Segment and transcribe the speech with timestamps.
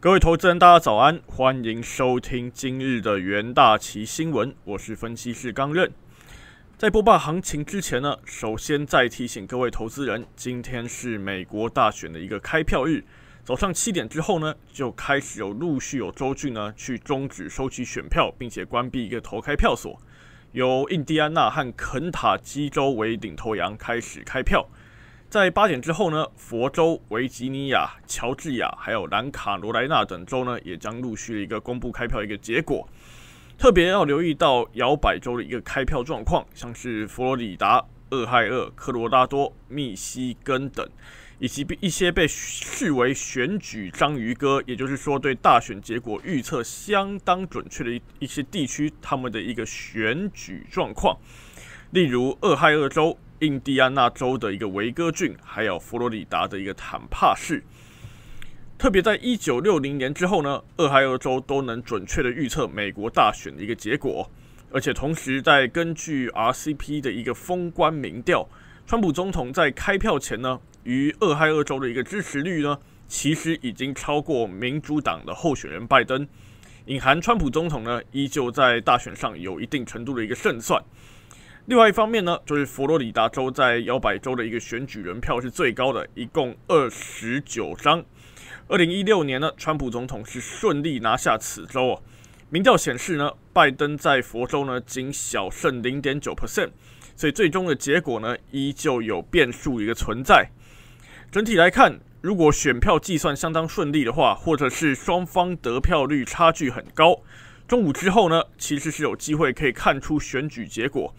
[0.00, 5.90] 各位投资人，大家早安，欢迎收听今日的元大旗新闻，我是分析师刚任。
[6.76, 13.02] 在播报行情之前呢，首先再提醒各位投资人，今天是美国大选的一个开票日，
[13.42, 20.00] 早上七点之后呢，就开始有陆续有州郡呢去终止收取选票，并且关闭一个投开票所，
[20.52, 24.64] 由印第安纳和肯塔基州为领头羊开始开票。
[25.30, 32.88] 在八点之后呢，佛州、维吉尼亚、乔治亚还有南卡罗来纳等州呢，也将陆续的一个公布开票一个结果。
[33.58, 40.88] 特别要留意到摇摆州的一个开票状况，像是佛罗里达、俄亥俄、科罗拉多、密西根等，
[41.38, 51.18] 以及一些被视为选举章鱼哥，也就是说对大选结果预测相当准确的一一些地区，他们的一个选举状况，
[51.90, 53.18] 例如俄亥俄州。
[53.40, 57.62] 印第安纳州的一个维戈郡，还有佛罗里达的一个坦帕市，
[58.76, 64.28] 特别在一九六零年之后呢，俄亥俄州都能准确的预测美国大选的一个结果，
[64.72, 68.48] 而且同时在根据 RCP 的一个封关民调，
[68.88, 72.76] 川普总统在开票前呢，于俄亥俄州的一个支持率呢，
[73.06, 76.26] 其实已经超过民主党的候选人拜登，
[76.86, 80.82] 隐含川普总统呢，依旧在大选上有一定程度的一个胜算。
[81.68, 88.02] 另外一方面呢，就是佛罗里达州在摇摆州的一个选举人票是最高的，一共二十九张。
[88.68, 92.02] 二零一六年呢，川普总统是顺利拿下此州哦。
[92.48, 96.70] 民调显示呢，拜登在佛州呢仅小胜零点九 percent，
[97.14, 100.48] 所以最终的结果呢依旧有变数一个存在。
[101.30, 107.20] 整体来看，如果选票计算相当顺利的话，或者是双方得票率差距很高，
[107.66, 111.14] 中午之后呢，其实是有机会可以看出选举结果。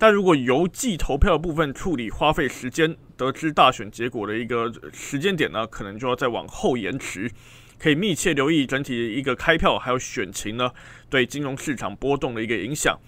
[0.00, 7.30] 但如果邮寄投票部分处理花费时间，得知大选结果的一个时间点呢，可能就要再往后延迟。
[7.78, 10.70] 可以密切留意整体的一个开票还有选情呢，
[11.10, 12.98] 对金融市场波动的一个影响。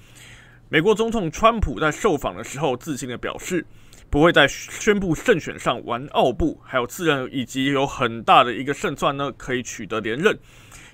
[0.69, 3.65] 美国总统川普在受访的时候自信的表示，
[4.11, 10.39] 不会在宣布胜选上玩奥布，还有自认以及有很大的一个胜算呢，可以取得连任，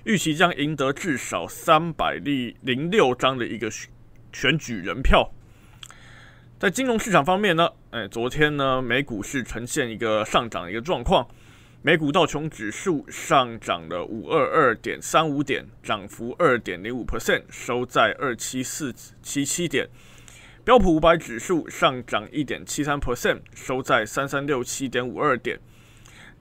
[0.05, 3.69] 预期将赢得至少三百例零六张的一个
[4.31, 5.33] 选举人票。
[6.59, 11.25] 在金融市场方面呢，哎，昨天呢，美股是呈现一个上涨的一个状况，
[11.81, 18.93] 美股道琼指数上涨了五二二点三五点，涨幅二点零五 percent，收在二七四
[19.23, 19.87] 七七点；
[20.65, 25.57] 标普五百指数上涨一点七三 percent，收在三三六七点五二点；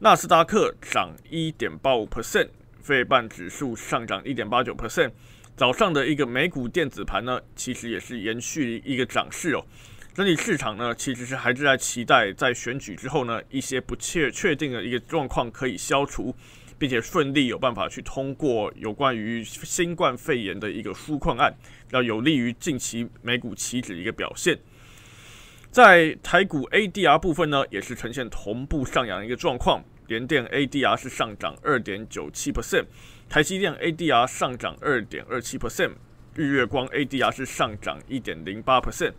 [0.01, 2.49] 纳斯达克涨一点八五 percent，
[2.81, 5.13] 费半指数上涨一点八九 percent。
[5.57, 9.65] 早上的一个美股电子盘呢，其实也是延续一个涨势哦。
[10.19, 16.35] 整体市场呢，其实是还是在期待在选举之后呢，一些不确确定的一个状况可以消除，
[16.77, 21.55] 并且顺利有办法去通过有关于新冠肺炎的一个纾困案，
[21.93, 24.59] 要有利于近期美股期指一个表现。
[25.71, 32.87] 在台股 ADR 部分呢，也是呈现同步上扬的一个状况，联电 ADR 是上涨二点九七 percent，
[33.29, 35.93] 台积电 ADR 上涨二点二七 percent，
[36.35, 39.13] 日月光 ADR 是上涨一点零八 percent。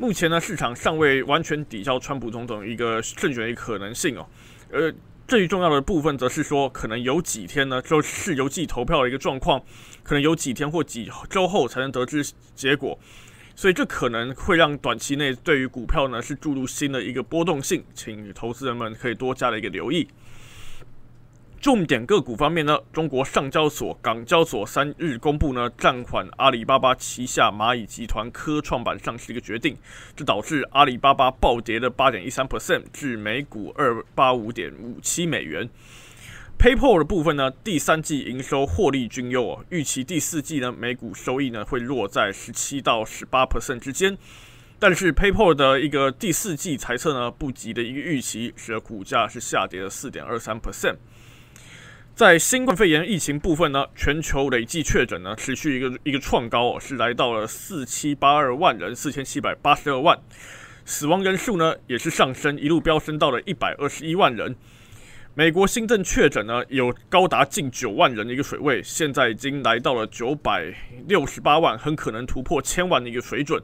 [0.00, 4.24] 目前呢，市场尚未完全抵消川普总统一个胜选的可能性哦。
[4.70, 4.94] 呃，
[5.26, 9.60] 最重要的部分则是说，可能有几天呢，就是邮寄投票的一个状况，
[10.04, 12.96] 可能有几天或几周后才能得知结果，
[13.56, 20.06] 所以这可能会让短期内对于股票呢是注入新的一个波动性，请投资人们可以多加的一个留意。
[21.60, 29.76] 重点个股方面呢，中国上交所、港交所三日公布呢暂缓阿里巴巴旗下蚂蚁集团科创板上市一个决定，
[30.14, 35.68] 这导致阿里巴巴暴跌了八点一三 percent 至每股二八五点五七美元。
[36.60, 44.16] PayPal 的部分呢，第三季营收获利均优哦，预期第四季呢每股收益呢会落在十七到十八 percent 之间，
[44.78, 50.94] 但是 PayPal 的一个第四季财测呢不及的一个预期，使得股价是下跌了四点二三 percent。
[52.18, 60.18] 在新冠肺炎疫情部分呢，全球累计确诊呢持续一个一个创高哦，是来到了四七八二万人，四千七百八十二万。
[60.84, 64.56] 死亡人数呢也是上升，一路飙升到了一百二十一万人。
[65.34, 70.74] 美国新增确诊呢有高达近九万人的一个水位，现在已经来到了九百
[71.06, 73.62] 六十八万，很可能突破千万的一个水准。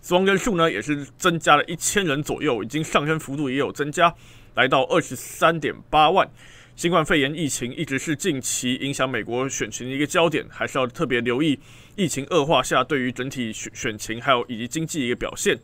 [0.00, 4.14] 死亡人数呢也是增加了一千人左右，已经上升幅度也有增加，
[4.54, 6.30] 来到二十三点八万。
[6.76, 11.58] 新冠肺炎疫情一直是近期影响美国选情的一个焦点，还是要特别留意
[11.94, 15.58] 疫情恶化下对于整体选选情还有以及经济一个表现。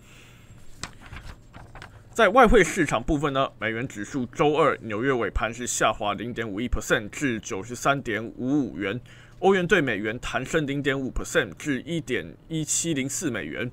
[2.14, 8.98] 在外汇市场部分呢，美元指数周二纽约尾盘是下滑零点五一 percent 至九十三点五五元，
[9.40, 13.70] 欧元对美元弹升零点五 percent 至一点一七零四美元，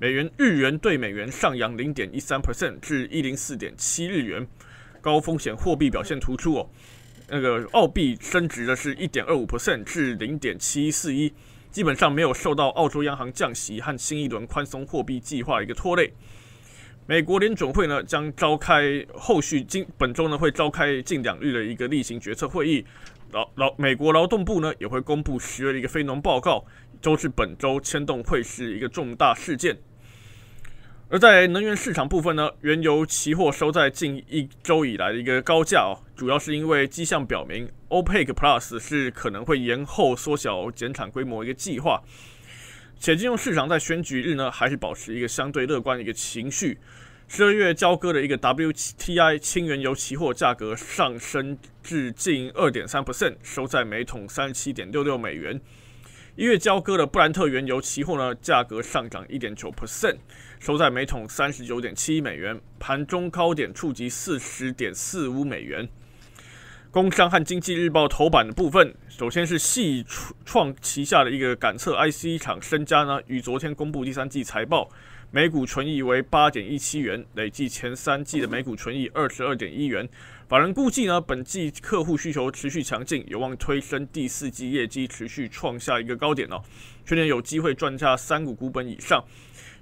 [0.00, 4.44] 美元日元对美元上扬零点一三 percent 至一零四点七日元，
[5.00, 6.70] 高风险货币表现突出哦。
[7.28, 11.32] 那个澳币升值的是一点二五 percent 至零点七四一，
[11.70, 16.12] 基本上没有受到澳洲央行降息和新一轮宽松货币计划一个拖累。
[17.06, 22.84] 美国联总会呢将召开后续今本周呢会召开近两日的一个例行决策会议，
[23.32, 26.64] 劳劳美国劳动部呢也会公布十月的一个非农报告，
[27.00, 29.76] 都是本周牵动会是一个重大事件。
[31.12, 42.00] 而在能源市场部分呢，原油期货收在近一周以来的一个高价哦，主要是因为迹象表明，OPEC Plus 是可能会延后缩小减产规模一个计划。
[43.00, 46.78] 且金融市场在选举日呢，还是保持一个相对乐观的一个情绪。
[47.26, 55.60] 十二月交割的一个 WTI 轻原油期货价格上升至近二点三 percent，收在每桶三十七点六六美元。
[56.36, 60.16] 一月交割的布兰特原油期货呢，价格上涨一点九 percent，
[60.60, 65.88] 收在每桶三十九点七美元，盘中高点触及四十点四五美元。
[66.92, 70.04] 工商和经济日报头版的部分，首先是系
[70.44, 74.88] 创旗下的一个感测 IC 厂身家呢，于昨天公布第三季财报，
[75.32, 80.08] 每股纯益为八点一七元，累计前三季的每股纯益二十二点一元。
[80.48, 86.60] 法人估计呢，本季客户需求持续强劲，有望推升第四季业绩持续创下一个高点哦，
[87.06, 89.24] 去年有机会赚下三股股本以上。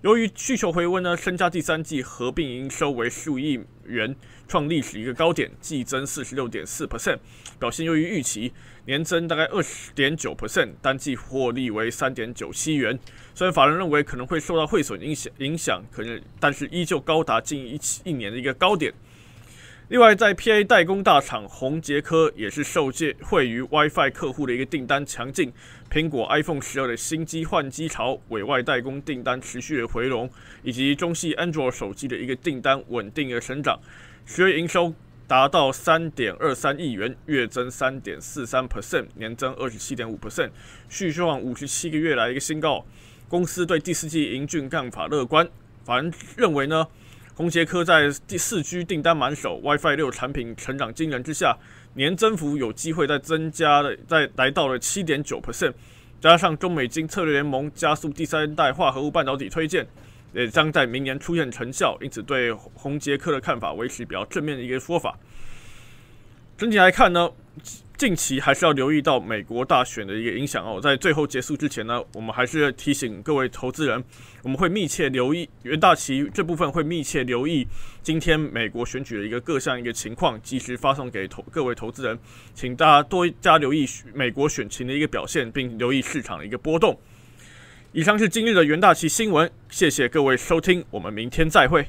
[0.02, 4.14] 由于需求回温呢，身家第三季合并营收为十五亿元，
[4.46, 7.18] 创历史一个高点，季增四十六点四 percent，
[7.58, 8.52] 表现优于预期，
[8.86, 12.96] 年增大概二十点九 percent，单季获利为三点九七元。
[13.34, 18.94] 虽然法人认为可能会受到汇损影响影响，可能但是依旧高达近一一年的一个高点。
[19.88, 25.50] 另外，在 PA 代工大厂宏杰科也是受借惠于 WiFi 客户的一个订单强劲，
[25.90, 30.28] 苹果 iPhone 十二的新机换机潮，委外代工订单持续的回笼，
[30.62, 33.80] 以及中系 Android 手机的一个订单稳定的成长，
[34.26, 34.92] 十月营收
[35.26, 40.50] 达到三点二三亿元，月增三点四三 percent，年增二十七点五 percent，
[40.90, 42.84] 续创五十七个月来一个新高。
[43.26, 45.48] 公司对第四季营运看法乐观，
[45.82, 46.86] 反而认为呢。
[47.38, 51.56] 宏杰科在第四 G 订单满手、WiFi 六产品成长惊人之下，
[51.94, 55.72] 年增幅有机会再增加的，再来到了七点九 percent。
[56.20, 59.86] 加上中美金策略联盟加速第三代化合物半导体推荐，
[60.34, 65.16] 也将在明年出现成效，因此对宏杰科的看法维持比较正面的一个说法。
[66.58, 67.30] 整体来看呢。
[67.96, 70.80] 近期还是要留意到美国大选的一个影响哦。
[70.80, 74.04] 在最后结束之前呢，我们还是提醒各位投资人，
[74.44, 77.66] 我们会密切留意袁大旗这部分会密切留意
[78.00, 82.16] 今天美国选举的一个各项一个情况，及时发送给投各位投资人，
[82.54, 83.84] 请大家多加留意
[84.14, 86.96] 美国选情的一个表现，并留意市场的一个波动。
[87.90, 91.88] 以上是今日的袁大旗新闻，谢谢各位收听，我们明天再会。